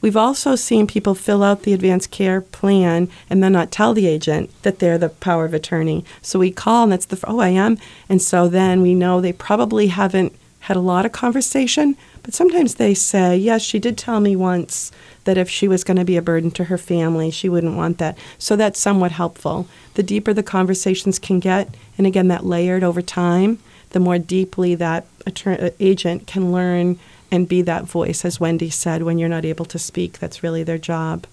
[0.00, 4.08] We've also seen people fill out the advanced care plan and then not tell the
[4.08, 6.04] agent that they're the power of attorney.
[6.20, 7.78] So we call and that's the, oh, I am.
[8.08, 12.74] And so then we know they probably haven't had a lot of conversation, but sometimes
[12.74, 14.90] they say, yes, she did tell me once
[15.24, 17.98] that if she was going to be a burden to her family, she wouldn't want
[17.98, 18.16] that.
[18.38, 19.66] So that's somewhat helpful.
[19.94, 23.58] The deeper the conversations can get, and again, that layered over time,
[23.90, 25.06] the more deeply that
[25.46, 26.98] uh, agent can learn
[27.30, 28.24] and be that voice.
[28.24, 31.26] As Wendy said, when you're not able to speak, that's really their job.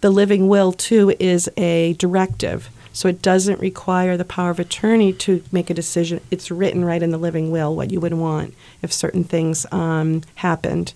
[0.00, 2.70] The living will, too, is a directive.
[2.92, 6.20] So it doesn't require the power of attorney to make a decision.
[6.30, 10.22] It's written right in the living will what you would want if certain things um,
[10.36, 10.94] happened.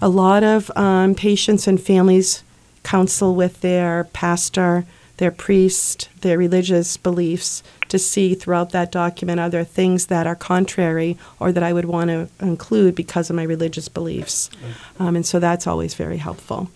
[0.00, 2.42] A lot of um, patients and families
[2.82, 4.84] counsel with their pastor,
[5.18, 10.34] their priest, their religious beliefs to see throughout that document are there things that are
[10.34, 14.50] contrary or that I would want to include because of my religious beliefs.
[14.98, 16.70] Um, and so that's always very helpful.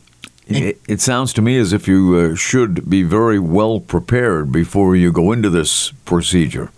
[0.46, 4.94] It, it, sounds to me as if you uh, should be very well prepared before
[4.94, 6.70] you go into this procedure.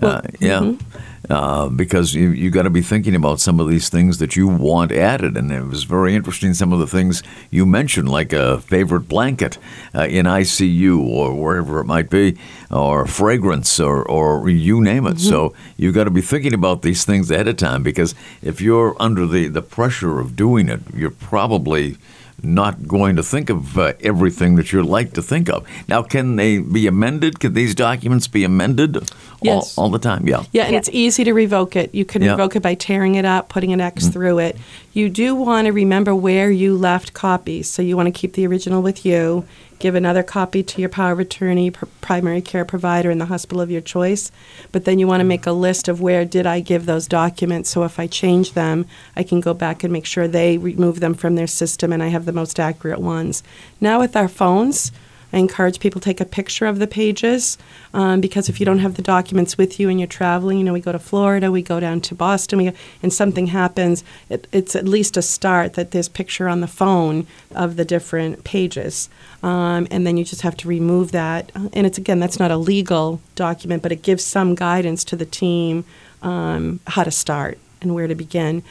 [0.00, 0.58] Well, uh, yeah.
[0.60, 4.36] Mm-hmm uh, because you you got to be thinking about some of these things that
[4.36, 5.36] you want added.
[5.36, 9.58] And it was very interesting some of the things you mentioned, like a favorite blanket
[9.94, 12.36] uh, in ICU or wherever it might be,
[12.70, 15.16] or fragrance, or or you name it.
[15.16, 15.28] Mm-hmm.
[15.28, 18.96] So you got to be thinking about these things ahead of time because if you're
[19.00, 21.96] under the the pressure of doing it, you're probably
[22.42, 25.66] not going to think of uh, everything that you'd like to think of.
[25.88, 27.40] Now, can they be amended?
[27.40, 29.76] Can these documents be amended yes.
[29.78, 30.26] all, all the time?
[30.26, 30.44] Yeah.
[30.52, 30.78] Yeah, and yeah.
[30.78, 31.94] it's easy to revoke it.
[31.94, 32.32] You can yeah.
[32.32, 34.12] revoke it by tearing it up, putting an X mm-hmm.
[34.12, 34.56] through it.
[34.92, 37.68] You do want to remember where you left copies.
[37.68, 39.46] So you want to keep the original with you
[39.84, 43.60] give another copy to your power of attorney pr- primary care provider in the hospital
[43.60, 44.32] of your choice
[44.72, 47.68] but then you want to make a list of where did i give those documents
[47.68, 51.12] so if i change them i can go back and make sure they remove them
[51.12, 53.42] from their system and i have the most accurate ones.
[53.78, 54.90] Now with our phones
[55.34, 57.58] I encourage people to take a picture of the pages
[57.92, 60.72] um, because if you don't have the documents with you and you're traveling, you know,
[60.72, 64.76] we go to Florida, we go down to Boston, we, and something happens, it, it's
[64.76, 69.08] at least a start that there's picture on the phone of the different pages.
[69.42, 71.50] Um, and then you just have to remove that.
[71.72, 75.26] And it's again, that's not a legal document, but it gives some guidance to the
[75.26, 75.84] team
[76.22, 78.62] um, how to start and where to begin.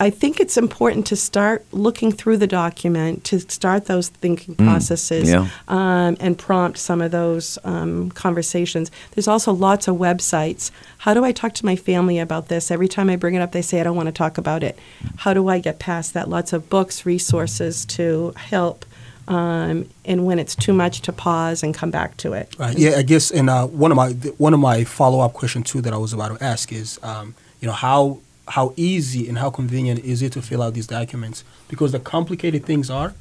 [0.00, 4.64] I think it's important to start looking through the document to start those thinking mm,
[4.64, 5.48] processes yeah.
[5.68, 8.90] um, and prompt some of those um, conversations.
[9.12, 10.70] There's also lots of websites.
[10.98, 12.70] How do I talk to my family about this?
[12.70, 14.78] Every time I bring it up, they say I don't want to talk about it.
[15.18, 16.28] How do I get past that?
[16.28, 18.84] Lots of books, resources to help.
[19.26, 22.54] Um, and when it's too much to pause and come back to it.
[22.58, 22.76] Right.
[22.76, 23.30] Yeah, I guess.
[23.30, 26.12] And uh, one of my one of my follow up questions too that I was
[26.12, 30.32] about to ask is, um, you know, how how easy and how convenient is it
[30.32, 31.44] to fill out these documents?
[31.68, 33.14] Because the complicated things are,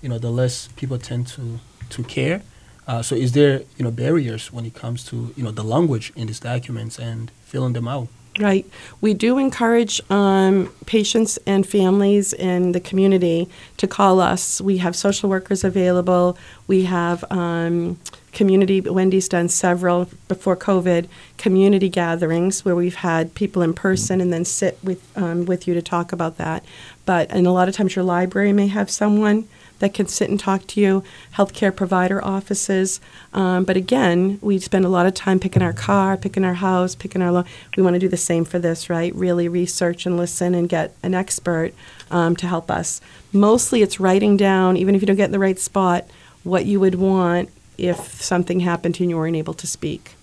[0.00, 2.42] you know, the less people tend to to care.
[2.86, 6.12] Uh, so, is there you know barriers when it comes to you know the language
[6.16, 8.08] in these documents and filling them out?
[8.40, 8.64] Right.
[9.02, 14.58] We do encourage um, patients and families in the community to call us.
[14.58, 16.38] We have social workers available.
[16.66, 17.98] We have um,
[18.32, 18.80] community.
[18.80, 21.08] Wendy's done several before COVID
[21.42, 25.74] community gatherings where we've had people in person and then sit with um, with you
[25.74, 26.64] to talk about that.
[27.04, 29.48] But and a lot of times your library may have someone
[29.80, 31.02] that can sit and talk to you,
[31.34, 33.00] healthcare provider offices.
[33.32, 36.94] Um, but again, we spend a lot of time picking our car, picking our house,
[36.94, 37.32] picking our.
[37.32, 37.44] Lo-
[37.76, 39.12] we want to do the same for this, right?
[39.12, 41.72] Really research and listen and get an expert
[42.12, 43.00] um, to help us.
[43.32, 46.06] Mostly, it's writing down, even if you don't get in the right spot,
[46.44, 50.14] what you would want if something happened to you and you weren't able to speak.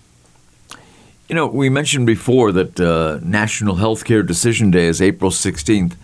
[1.30, 5.94] You know, we mentioned before that uh, National Healthcare Decision Day is April 16th.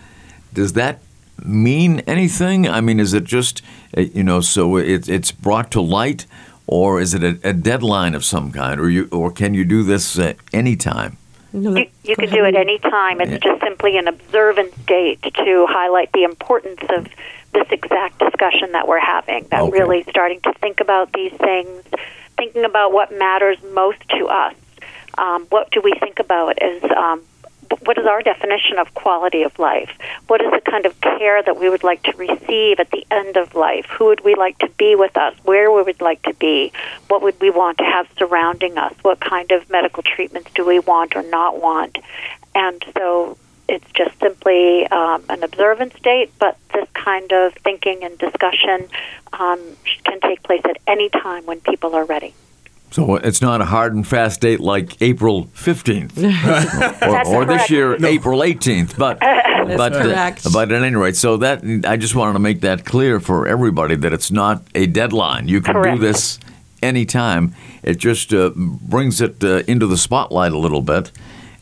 [0.54, 1.00] Does that
[1.44, 2.68] mean anything?
[2.68, 3.60] I mean, is it just,
[3.98, 6.26] uh, you know, so it, it's brought to light,
[6.68, 9.82] or is it a, a deadline of some kind, or you, or can you do
[9.82, 11.16] this uh, anytime?
[11.52, 13.20] No, you, you can do it any time.
[13.20, 13.38] It's yeah.
[13.38, 17.08] just simply an observance date to highlight the importance of
[17.52, 19.48] this exact discussion that we're having.
[19.50, 19.72] That okay.
[19.76, 21.82] really starting to think about these things,
[22.36, 24.54] thinking about what matters most to us.
[25.18, 27.22] Um, what do we think about as um,
[27.84, 29.90] what is our definition of quality of life?
[30.26, 33.36] What is the kind of care that we would like to receive at the end
[33.36, 33.86] of life?
[33.98, 35.34] Who would we like to be with us?
[35.44, 36.72] Where we would like to be?
[37.08, 38.94] What would we want to have surrounding us?
[39.02, 41.98] What kind of medical treatments do we want or not want?
[42.54, 43.36] And so
[43.68, 48.88] it's just simply um, an observance date, but this kind of thinking and discussion
[49.32, 49.60] um,
[50.04, 52.34] can take place at any time when people are ready.
[52.96, 56.16] So it's not a hard and fast date like April 15th
[57.02, 58.08] or, or this year no.
[58.08, 62.38] April 18th, but but uh, but at any rate, so that I just wanted to
[62.38, 65.46] make that clear for everybody that it's not a deadline.
[65.46, 66.00] You can correct.
[66.00, 66.38] do this
[66.82, 67.54] anytime.
[67.82, 71.12] It just uh, brings it uh, into the spotlight a little bit,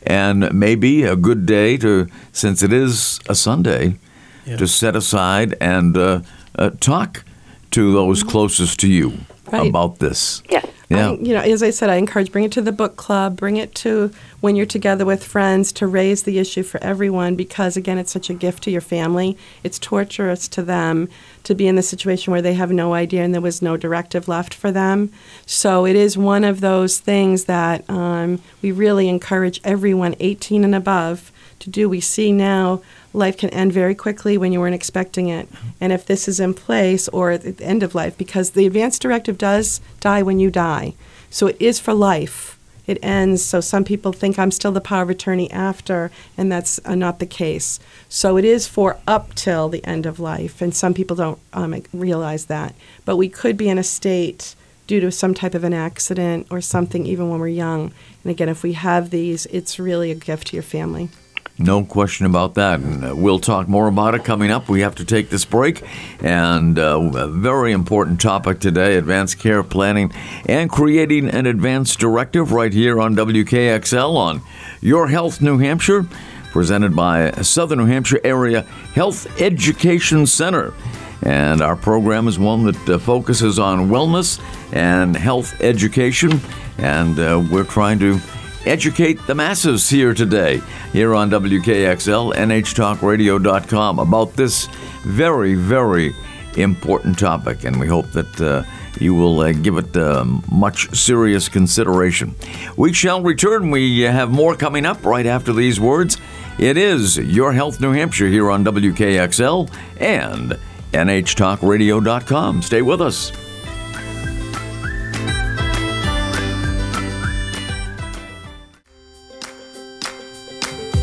[0.03, 3.97] and maybe a good day to since it is a Sunday
[4.45, 4.55] yeah.
[4.55, 6.21] to set aside and uh,
[6.57, 7.25] uh, talk
[7.71, 9.17] to those closest to you
[9.51, 9.67] right.
[9.67, 10.41] about this.
[10.49, 10.65] Yes.
[10.89, 11.11] Yeah.
[11.11, 13.57] I, you know, as I said, I encourage bring it to the book club, bring
[13.57, 17.97] it to when you're together with friends to raise the issue for everyone because again,
[17.97, 19.37] it's such a gift to your family.
[19.63, 21.09] It's torturous to them
[21.43, 24.27] to be in the situation where they have no idea and there was no directive
[24.27, 25.11] left for them.
[25.45, 30.75] So it is one of those things that um, we really encourage everyone 18 and
[30.75, 31.89] above to do.
[31.89, 32.81] We see now
[33.15, 35.47] life can end very quickly when you weren't expecting it.
[35.79, 38.99] And if this is in place or at the end of life, because the advance
[38.99, 40.93] directive does die when you die.
[41.29, 42.57] So it is for life.
[42.87, 43.43] It ends.
[43.43, 47.19] So some people think I'm still the power of attorney after, and that's uh, not
[47.19, 47.79] the case.
[48.09, 51.81] So it is for up till the end of life, and some people don't um,
[51.93, 52.75] realize that.
[53.03, 56.61] But we could be in a state due to some type of an accident or
[56.61, 57.91] something, even when we're young.
[58.23, 61.09] And again, if we have these, it's really a gift to your family.
[61.57, 62.81] No question about that.
[62.81, 64.67] And uh, we'll talk more about it coming up.
[64.67, 65.83] We have to take this break.
[66.21, 70.11] And uh, a very important topic today advanced care planning
[70.47, 74.41] and creating an advanced directive right here on WKXL on
[74.81, 76.05] Your Health New Hampshire,
[76.51, 78.63] presented by Southern New Hampshire Area
[78.93, 80.73] Health Education Center.
[81.21, 84.41] And our program is one that uh, focuses on wellness
[84.73, 86.41] and health education.
[86.77, 88.19] And uh, we're trying to
[88.65, 94.67] educate the masses here today, here on WKXL, NHTalkRadio.com, about this
[95.03, 96.13] very, very
[96.57, 97.63] important topic.
[97.63, 98.63] And we hope that uh,
[98.99, 102.35] you will uh, give it uh, much serious consideration.
[102.77, 103.71] We shall return.
[103.71, 106.17] We have more coming up right after these words.
[106.57, 110.57] It is Your Health New Hampshire here on WKXL and
[110.93, 112.61] NHTalkRadio.com.
[112.61, 113.44] Stay with us.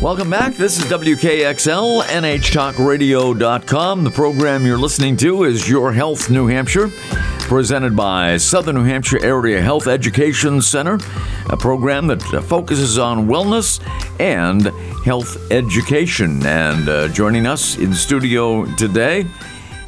[0.03, 0.55] Welcome back.
[0.55, 4.03] This is WKXL, NHTalkRadio.com.
[4.03, 6.89] The program you're listening to is Your Health New Hampshire,
[7.39, 10.99] presented by Southern New Hampshire Area Health Education Center,
[11.49, 13.79] a program that focuses on wellness
[14.19, 14.65] and
[15.05, 16.45] health education.
[16.45, 19.25] And uh, joining us in studio today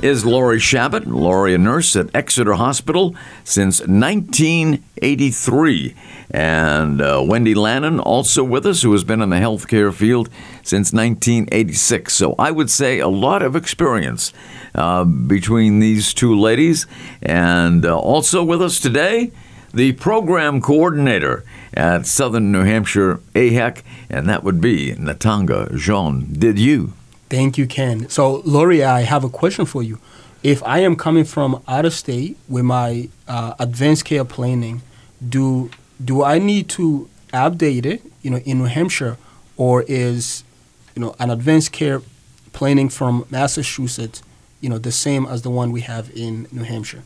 [0.01, 1.05] is Lori Chabot.
[1.05, 5.95] Lori, a nurse at Exeter Hospital since 1983.
[6.31, 10.29] And uh, Wendy Lannon, also with us, who has been in the healthcare field
[10.63, 12.13] since 1986.
[12.13, 14.33] So I would say a lot of experience
[14.73, 16.87] uh, between these two ladies.
[17.21, 19.31] And uh, also with us today,
[19.73, 26.33] the program coordinator at Southern New Hampshire AHEC, and that would be Nitanga Jean.
[26.33, 26.93] Did you?
[27.29, 28.07] Thank you, Ken.
[28.09, 29.99] So, Lori, I have a question for you.
[30.43, 34.83] If I am coming from out of state with my uh, advanced care planning,
[35.27, 35.71] do
[36.03, 39.17] do I need to update it, you know, in New Hampshire,
[39.57, 40.43] or is,
[40.95, 42.01] you know, an advanced care
[42.53, 44.21] planning from Massachusetts,
[44.61, 47.03] you know, the same as the one we have in New Hampshire?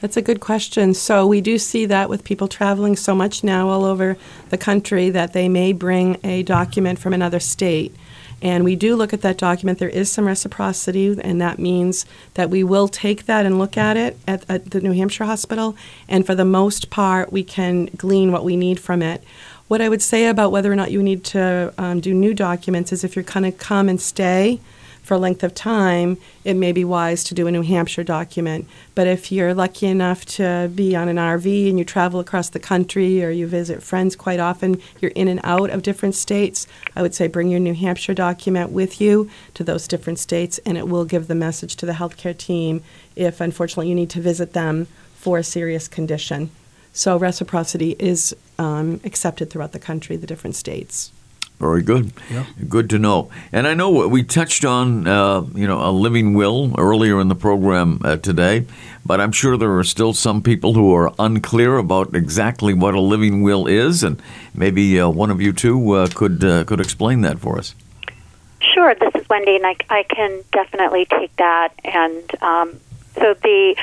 [0.00, 0.92] That's a good question.
[0.92, 4.16] So we do see that with people traveling so much now all over
[4.50, 7.94] the country that they may bring a document from another state.
[8.42, 9.78] And we do look at that document.
[9.78, 13.96] There is some reciprocity, and that means that we will take that and look at
[13.96, 15.76] it at, at the New Hampshire hospital.
[16.08, 19.24] And for the most part, we can glean what we need from it.
[19.68, 22.92] What I would say about whether or not you need to um, do new documents
[22.92, 24.60] is if you're going to come and stay
[25.06, 28.68] for a length of time, it may be wise to do a New Hampshire document.
[28.96, 32.58] But if you're lucky enough to be on an RV and you travel across the
[32.58, 37.02] country or you visit friends quite often, you're in and out of different states, I
[37.02, 40.88] would say bring your New Hampshire document with you to those different states and it
[40.88, 42.82] will give the message to the healthcare team
[43.14, 46.50] if unfortunately you need to visit them for a serious condition.
[46.92, 51.12] So reciprocity is um, accepted throughout the country, the different states.
[51.58, 52.12] Very good.
[52.30, 52.44] Yeah.
[52.68, 53.30] Good to know.
[53.50, 57.34] And I know we touched on, uh, you know, a living will earlier in the
[57.34, 58.66] program uh, today,
[59.06, 63.00] but I'm sure there are still some people who are unclear about exactly what a
[63.00, 64.20] living will is, and
[64.54, 67.74] maybe uh, one of you two uh, could uh, could explain that for us.
[68.60, 68.94] Sure.
[68.94, 72.80] This is Wendy, and I, I can definitely take that and um,
[73.18, 73.76] so the,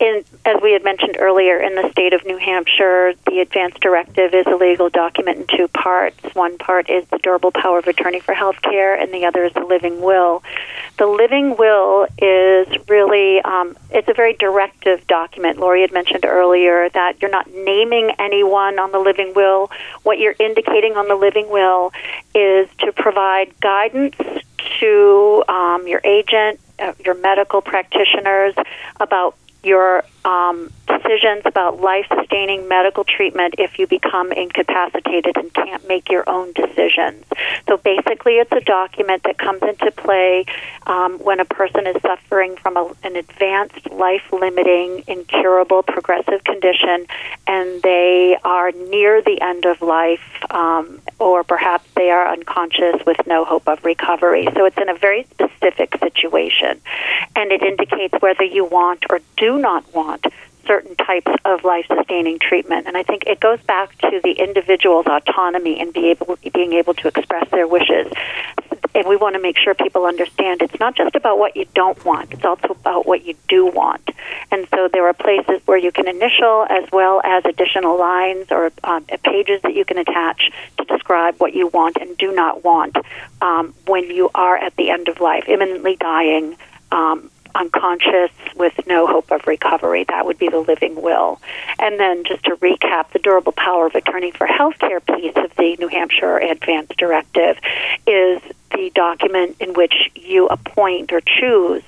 [0.00, 4.34] in, as we had mentioned earlier, in the state of New Hampshire, the advance directive
[4.34, 6.18] is a legal document in two parts.
[6.34, 9.52] One part is the durable power of attorney for health care, and the other is
[9.54, 10.42] the living will.
[10.98, 15.58] The living will is really um, it's a very directive document.
[15.58, 19.70] Lori had mentioned earlier that you're not naming anyone on the living will.
[20.04, 21.92] What you're indicating on the living will
[22.34, 24.16] is to provide guidance
[24.80, 28.54] to um, your agent uh, your medical practitioners
[29.00, 35.86] about your um, decisions about life sustaining medical treatment if you become incapacitated and can't
[35.86, 37.24] make your own decisions.
[37.68, 40.44] So basically, it's a document that comes into play
[40.86, 47.06] um, when a person is suffering from a, an advanced, life limiting, incurable, progressive condition
[47.46, 50.20] and they are near the end of life,
[50.50, 54.48] um, or perhaps they are unconscious with no hope of recovery.
[54.54, 56.80] So it's in a very specific situation,
[57.36, 60.15] and it indicates whether you want or do not want
[60.66, 62.86] certain types of life sustaining treatment.
[62.86, 66.94] And I think it goes back to the individual's autonomy and be able, being able
[66.94, 68.12] to express their wishes.
[68.94, 72.02] And we want to make sure people understand it's not just about what you don't
[72.04, 74.08] want, it's also about what you do want.
[74.50, 78.72] And so there are places where you can initial as well as additional lines or
[78.84, 82.96] um, pages that you can attach to describe what you want and do not want
[83.42, 86.56] um, when you are at the end of life, imminently dying.
[86.90, 90.04] Um, unconscious with no hope of recovery.
[90.04, 91.40] That would be the living will.
[91.78, 95.76] And then just to recap, the durable power of attorney for healthcare piece of the
[95.78, 97.58] New Hampshire Advance Directive
[98.06, 98.40] is
[98.72, 101.82] the document in which you appoint or choose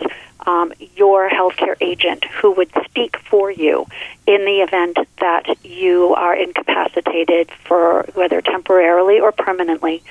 [0.47, 3.87] um, your healthcare agent who would speak for you
[4.27, 10.03] in the event that you are incapacitated for whether temporarily or permanently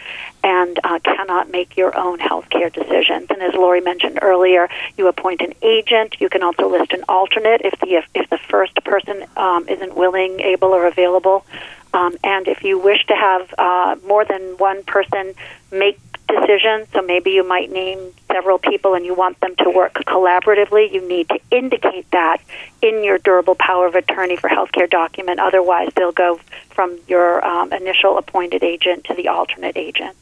[0.43, 3.28] and uh, cannot make your own healthcare decisions.
[3.30, 6.17] And as Lori mentioned earlier, you appoint an agent.
[6.19, 9.95] You can also list an alternate if the if, if the first person um, isn't
[9.95, 11.45] willing, able, or available.
[11.93, 15.34] Um, and if you wish to have uh, more than one person
[15.72, 19.93] make decisions, so maybe you might name several people and you want them to work
[19.93, 22.41] collaboratively, you need to indicate that
[22.82, 25.39] in your durable power of attorney for healthcare document.
[25.39, 26.39] Otherwise, they'll go
[26.70, 30.15] from your um, initial appointed agent to the alternate agent.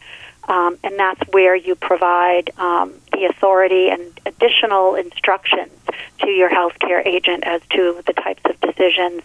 [0.48, 5.72] Um, and that's where you provide um, the authority and additional instructions
[6.20, 9.24] to your healthcare agent as to the types of decisions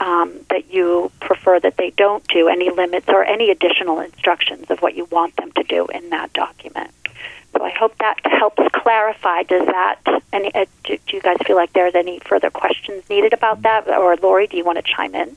[0.00, 4.80] um, that you prefer that they don't do, any limits or any additional instructions of
[4.80, 6.90] what you want them to do in that document.
[7.52, 9.42] So I hope that helps clarify.
[9.42, 10.00] Does that
[10.32, 10.54] any?
[10.54, 14.16] Uh, do, do you guys feel like there's any further questions needed about that, or
[14.16, 15.36] Lori, do you want to chime in?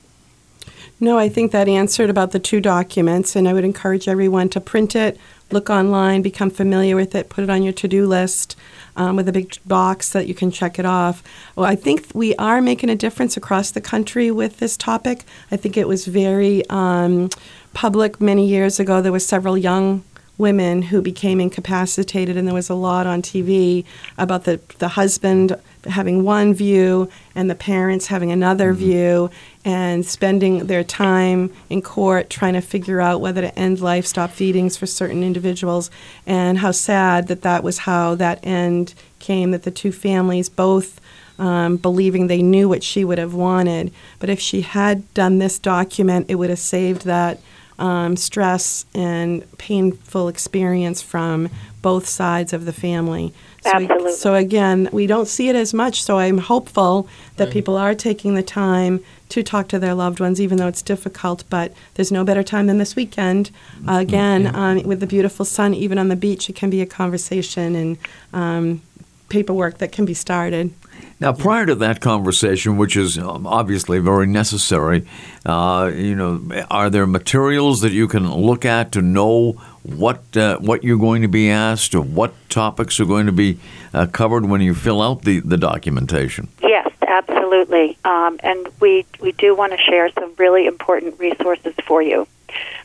[0.99, 4.61] No, I think that answered about the two documents, and I would encourage everyone to
[4.61, 5.19] print it,
[5.51, 8.55] look online, become familiar with it, put it on your to do list
[8.95, 11.21] um, with a big box that you can check it off.
[11.55, 15.23] Well, I think we are making a difference across the country with this topic.
[15.51, 17.29] I think it was very um,
[17.73, 19.01] public many years ago.
[19.01, 20.03] There were several young
[20.37, 23.85] women who became incapacitated, and there was a lot on TV
[24.17, 25.57] about the, the husband
[25.87, 28.83] having one view and the parents having another mm-hmm.
[28.83, 29.29] view
[29.63, 34.31] and spending their time in court trying to figure out whether to end life stop
[34.31, 35.89] feedings for certain individuals
[36.25, 40.99] and how sad that that was how that end came that the two families both
[41.37, 45.59] um, believing they knew what she would have wanted but if she had done this
[45.59, 47.39] document it would have saved that
[47.79, 51.49] um, stress and painful experience from
[51.81, 53.33] both sides of the family.
[53.61, 54.11] So, Absolutely.
[54.13, 56.03] so again, we don't see it as much.
[56.03, 57.07] So I'm hopeful
[57.37, 60.81] that people are taking the time to talk to their loved ones, even though it's
[60.81, 61.43] difficult.
[61.49, 63.51] But there's no better time than this weekend.
[63.87, 66.85] Uh, again, um, with the beautiful sun, even on the beach, it can be a
[66.85, 67.97] conversation and
[68.33, 68.81] um,
[69.29, 70.73] paperwork that can be started.
[71.17, 75.07] Now, prior to that conversation, which is um, obviously very necessary,
[75.45, 79.53] uh, you know, are there materials that you can look at to know
[79.83, 83.57] what uh, what you're going to be asked or what topics are going to be
[83.93, 86.49] uh, covered when you fill out the, the documentation?
[86.61, 87.97] Yes, absolutely.
[88.03, 92.27] Um, and we, we do want to share some really important resources for you.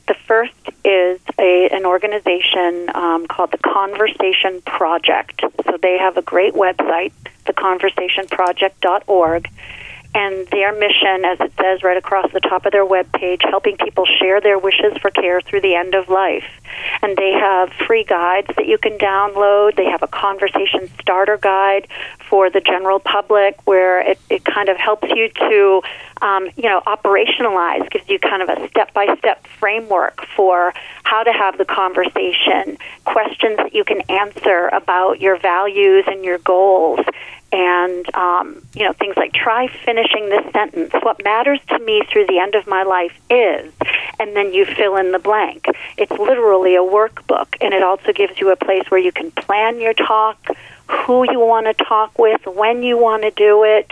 [0.06, 0.54] The first
[0.84, 5.42] is a, an organization um, called the Conversation Project.
[5.64, 7.12] So they have a great website,
[7.52, 9.50] theconversationproject.org.
[10.12, 14.06] And their mission, as it says right across the top of their webpage, helping people
[14.18, 16.44] share their wishes for care through the end of life.
[17.00, 19.76] And they have free guides that you can download.
[19.76, 21.86] They have a conversation starter guide
[22.28, 25.82] for the general public where it, it kind of helps you to,
[26.22, 30.74] um, you know, operationalize, gives you kind of a step by step framework for
[31.04, 36.38] how to have the conversation, questions that you can answer about your values and your
[36.38, 36.98] goals
[37.52, 40.92] and um, you know things like try finishing this sentence.
[41.02, 43.72] What matters to me through the end of my life is
[44.18, 45.66] and then you fill in the blank.
[45.96, 49.80] It's literally a workbook and it also gives you a place where you can plan
[49.80, 50.38] your talk
[50.90, 53.90] who you want to talk with when you want to do it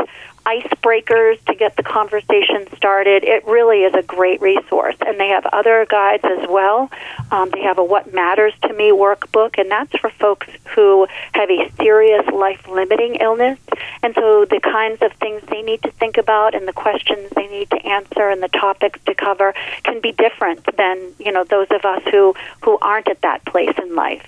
[0.49, 3.22] icebreakers to get the conversation started.
[3.22, 4.96] It really is a great resource.
[5.07, 6.90] And they have other guides as well.
[7.30, 11.51] Um, they have a What Matters to Me workbook, and that's for folks who have
[11.51, 13.59] a serious life limiting illness.
[14.03, 17.46] And so the kinds of things they need to think about and the questions they
[17.46, 21.68] need to answer and the topics to cover can be different than, you know, those
[21.70, 24.26] of us who, who aren't at that place in life.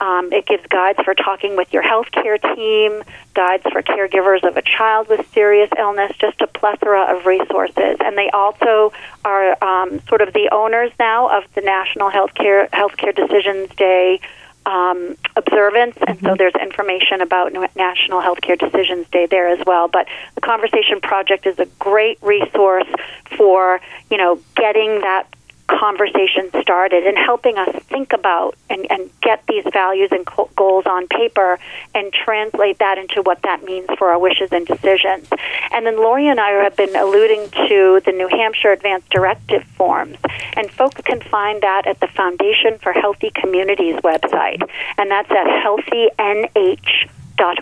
[0.00, 3.02] Um, it gives guides for talking with your healthcare team,
[3.34, 7.96] guides for caregivers of a child with serious illness, just a plethora of resources.
[8.04, 8.92] And they also
[9.24, 14.20] are um, sort of the owners now of the National Healthcare Healthcare Decisions Day
[14.68, 16.26] um, observance, and mm-hmm.
[16.26, 19.88] so there's information about National Healthcare Decisions Day there as well.
[19.88, 22.88] But the Conversation Project is a great resource
[23.36, 23.80] for
[24.10, 25.26] you know getting that
[25.68, 31.06] conversation started and helping us think about and, and get these values and goals on
[31.08, 31.58] paper
[31.94, 35.28] and translate that into what that means for our wishes and decisions.
[35.70, 40.16] And then Lori and I have been alluding to the New Hampshire Advanced Directive forms,
[40.56, 44.62] and folks can find that at the Foundation for Healthy Communities website,
[44.96, 46.08] and that's at healthynh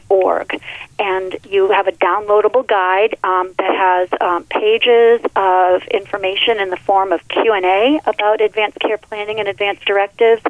[0.09, 0.61] org,
[0.99, 6.77] and you have a downloadable guide um, that has um, pages of information in the
[6.77, 10.43] form of Q and A about advanced care planning and advanced directives,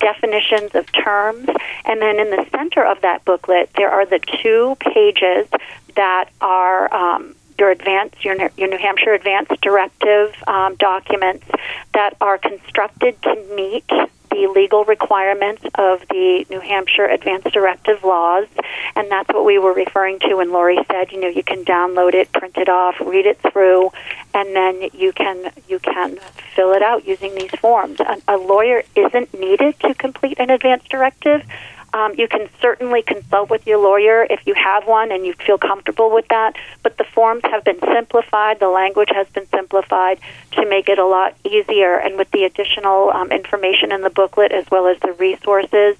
[0.00, 1.48] definitions of terms,
[1.84, 5.46] and then in the center of that booklet there are the two pages
[5.94, 11.46] that are um, your advanced your, your New Hampshire Advanced Directive um, documents
[11.94, 13.88] that are constructed to meet
[14.32, 18.48] the legal requirements of the New Hampshire Advanced Directive laws,
[18.96, 22.14] and that's what we were referring to when Lori said, you know, you can download
[22.14, 23.90] it, print it off, read it through,
[24.34, 26.18] and then you can you can
[26.56, 28.00] fill it out using these forms.
[28.00, 31.42] A, a lawyer isn't needed to complete an advanced directive.
[31.94, 35.58] Um, you can certainly consult with your lawyer if you have one and you feel
[35.58, 36.56] comfortable with that.
[36.82, 40.18] But the forms have been simplified, the language has been simplified
[40.52, 41.96] to make it a lot easier.
[41.96, 45.96] And with the additional um, information in the booklet as well as the resources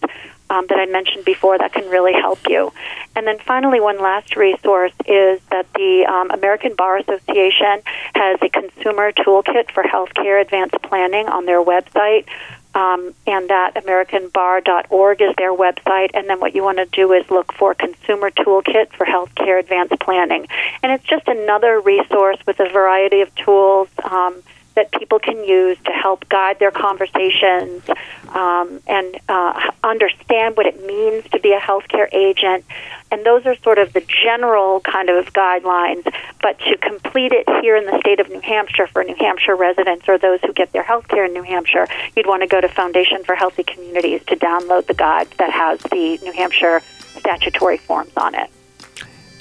[0.52, 2.72] um, that I mentioned before, that can really help you.
[3.16, 7.82] And then finally, one last resource is that the um, American Bar Association
[8.14, 12.26] has a consumer toolkit for healthcare advanced planning on their website
[12.74, 16.10] um, and that AmericanBar.org is their website.
[16.14, 19.98] And then what you want to do is look for Consumer Toolkit for Healthcare Advanced
[20.00, 20.46] Planning.
[20.82, 23.88] And it's just another resource with a variety of tools.
[24.02, 24.42] Um,
[24.74, 27.82] that people can use to help guide their conversations
[28.28, 32.64] um, and uh, understand what it means to be a healthcare agent.
[33.10, 36.10] And those are sort of the general kind of guidelines.
[36.40, 40.08] But to complete it here in the state of New Hampshire for New Hampshire residents
[40.08, 42.68] or those who get their health care in New Hampshire, you'd want to go to
[42.68, 46.80] Foundation for Healthy Communities to download the guide that has the New Hampshire
[47.18, 48.50] statutory forms on it.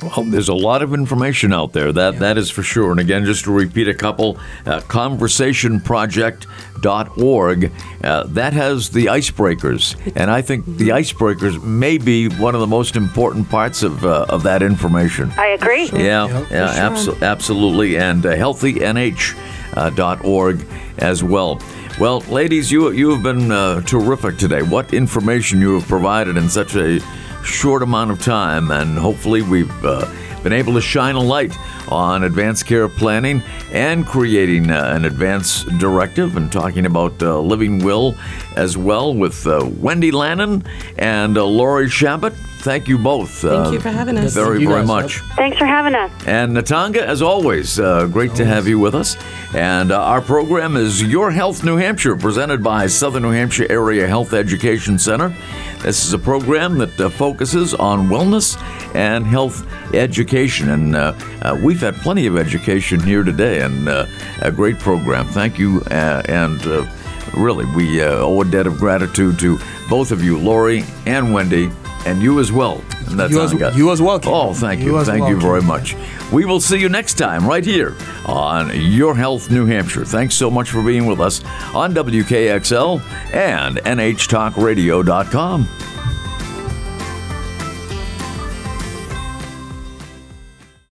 [0.02, 1.91] Well, there's a lot of information out there.
[1.91, 2.20] That yeah.
[2.20, 2.91] that is for sure.
[2.91, 7.72] And again, just to repeat a couple, uh, conversationproject.org.
[8.04, 12.68] Uh, that has the icebreakers, and I think the icebreakers may be one of the
[12.68, 15.32] most important parts of uh, of that information.
[15.38, 15.88] I agree.
[15.88, 15.99] Sure.
[15.99, 17.97] Yeah, yeah, yeah abso- absolutely.
[17.97, 20.66] And uh, healthynh.org uh,
[20.97, 21.62] as well.
[21.99, 24.62] Well, ladies, you you have been uh, terrific today.
[24.64, 26.99] What information you have provided in such a
[27.43, 30.05] short amount of time, and hopefully we've uh,
[30.43, 31.55] been able to shine a light
[31.89, 37.83] on advanced care planning and creating uh, an advance directive and talking about uh, living
[37.83, 38.15] will
[38.55, 40.63] as well with uh, Wendy Lannon
[40.97, 42.33] and uh, Lori Chabot.
[42.61, 43.31] Thank you both.
[43.41, 44.35] Thank you for having us.
[44.35, 45.17] Very, very much.
[45.35, 46.11] Thanks for having us.
[46.27, 49.17] And Nitanga, as always, uh, great to have you with us.
[49.55, 54.07] And uh, our program is Your Health New Hampshire, presented by Southern New Hampshire Area
[54.07, 55.35] Health Education Center.
[55.84, 58.55] This is a program that uh, focuses on wellness
[58.93, 59.65] and health
[59.95, 60.69] education.
[60.69, 64.05] And uh, uh, we've had plenty of education here today, and uh,
[64.43, 65.25] a great program.
[65.25, 65.82] Thank you.
[65.89, 66.63] and
[67.36, 69.59] really, we owe a debt of gratitude to
[69.89, 71.71] both of you, Lori and Wendy
[72.06, 72.84] and you as well.
[73.08, 74.20] And that's you, as, you as well.
[74.26, 74.97] Oh, thank you.
[74.97, 75.95] you thank you very much.
[76.32, 77.95] We will see you next time right here
[78.26, 80.06] on Your Health New Hampshire.
[80.06, 81.43] Thanks so much for being with us
[81.74, 83.02] on WKXL
[83.34, 85.68] and NHTalkRadio.com.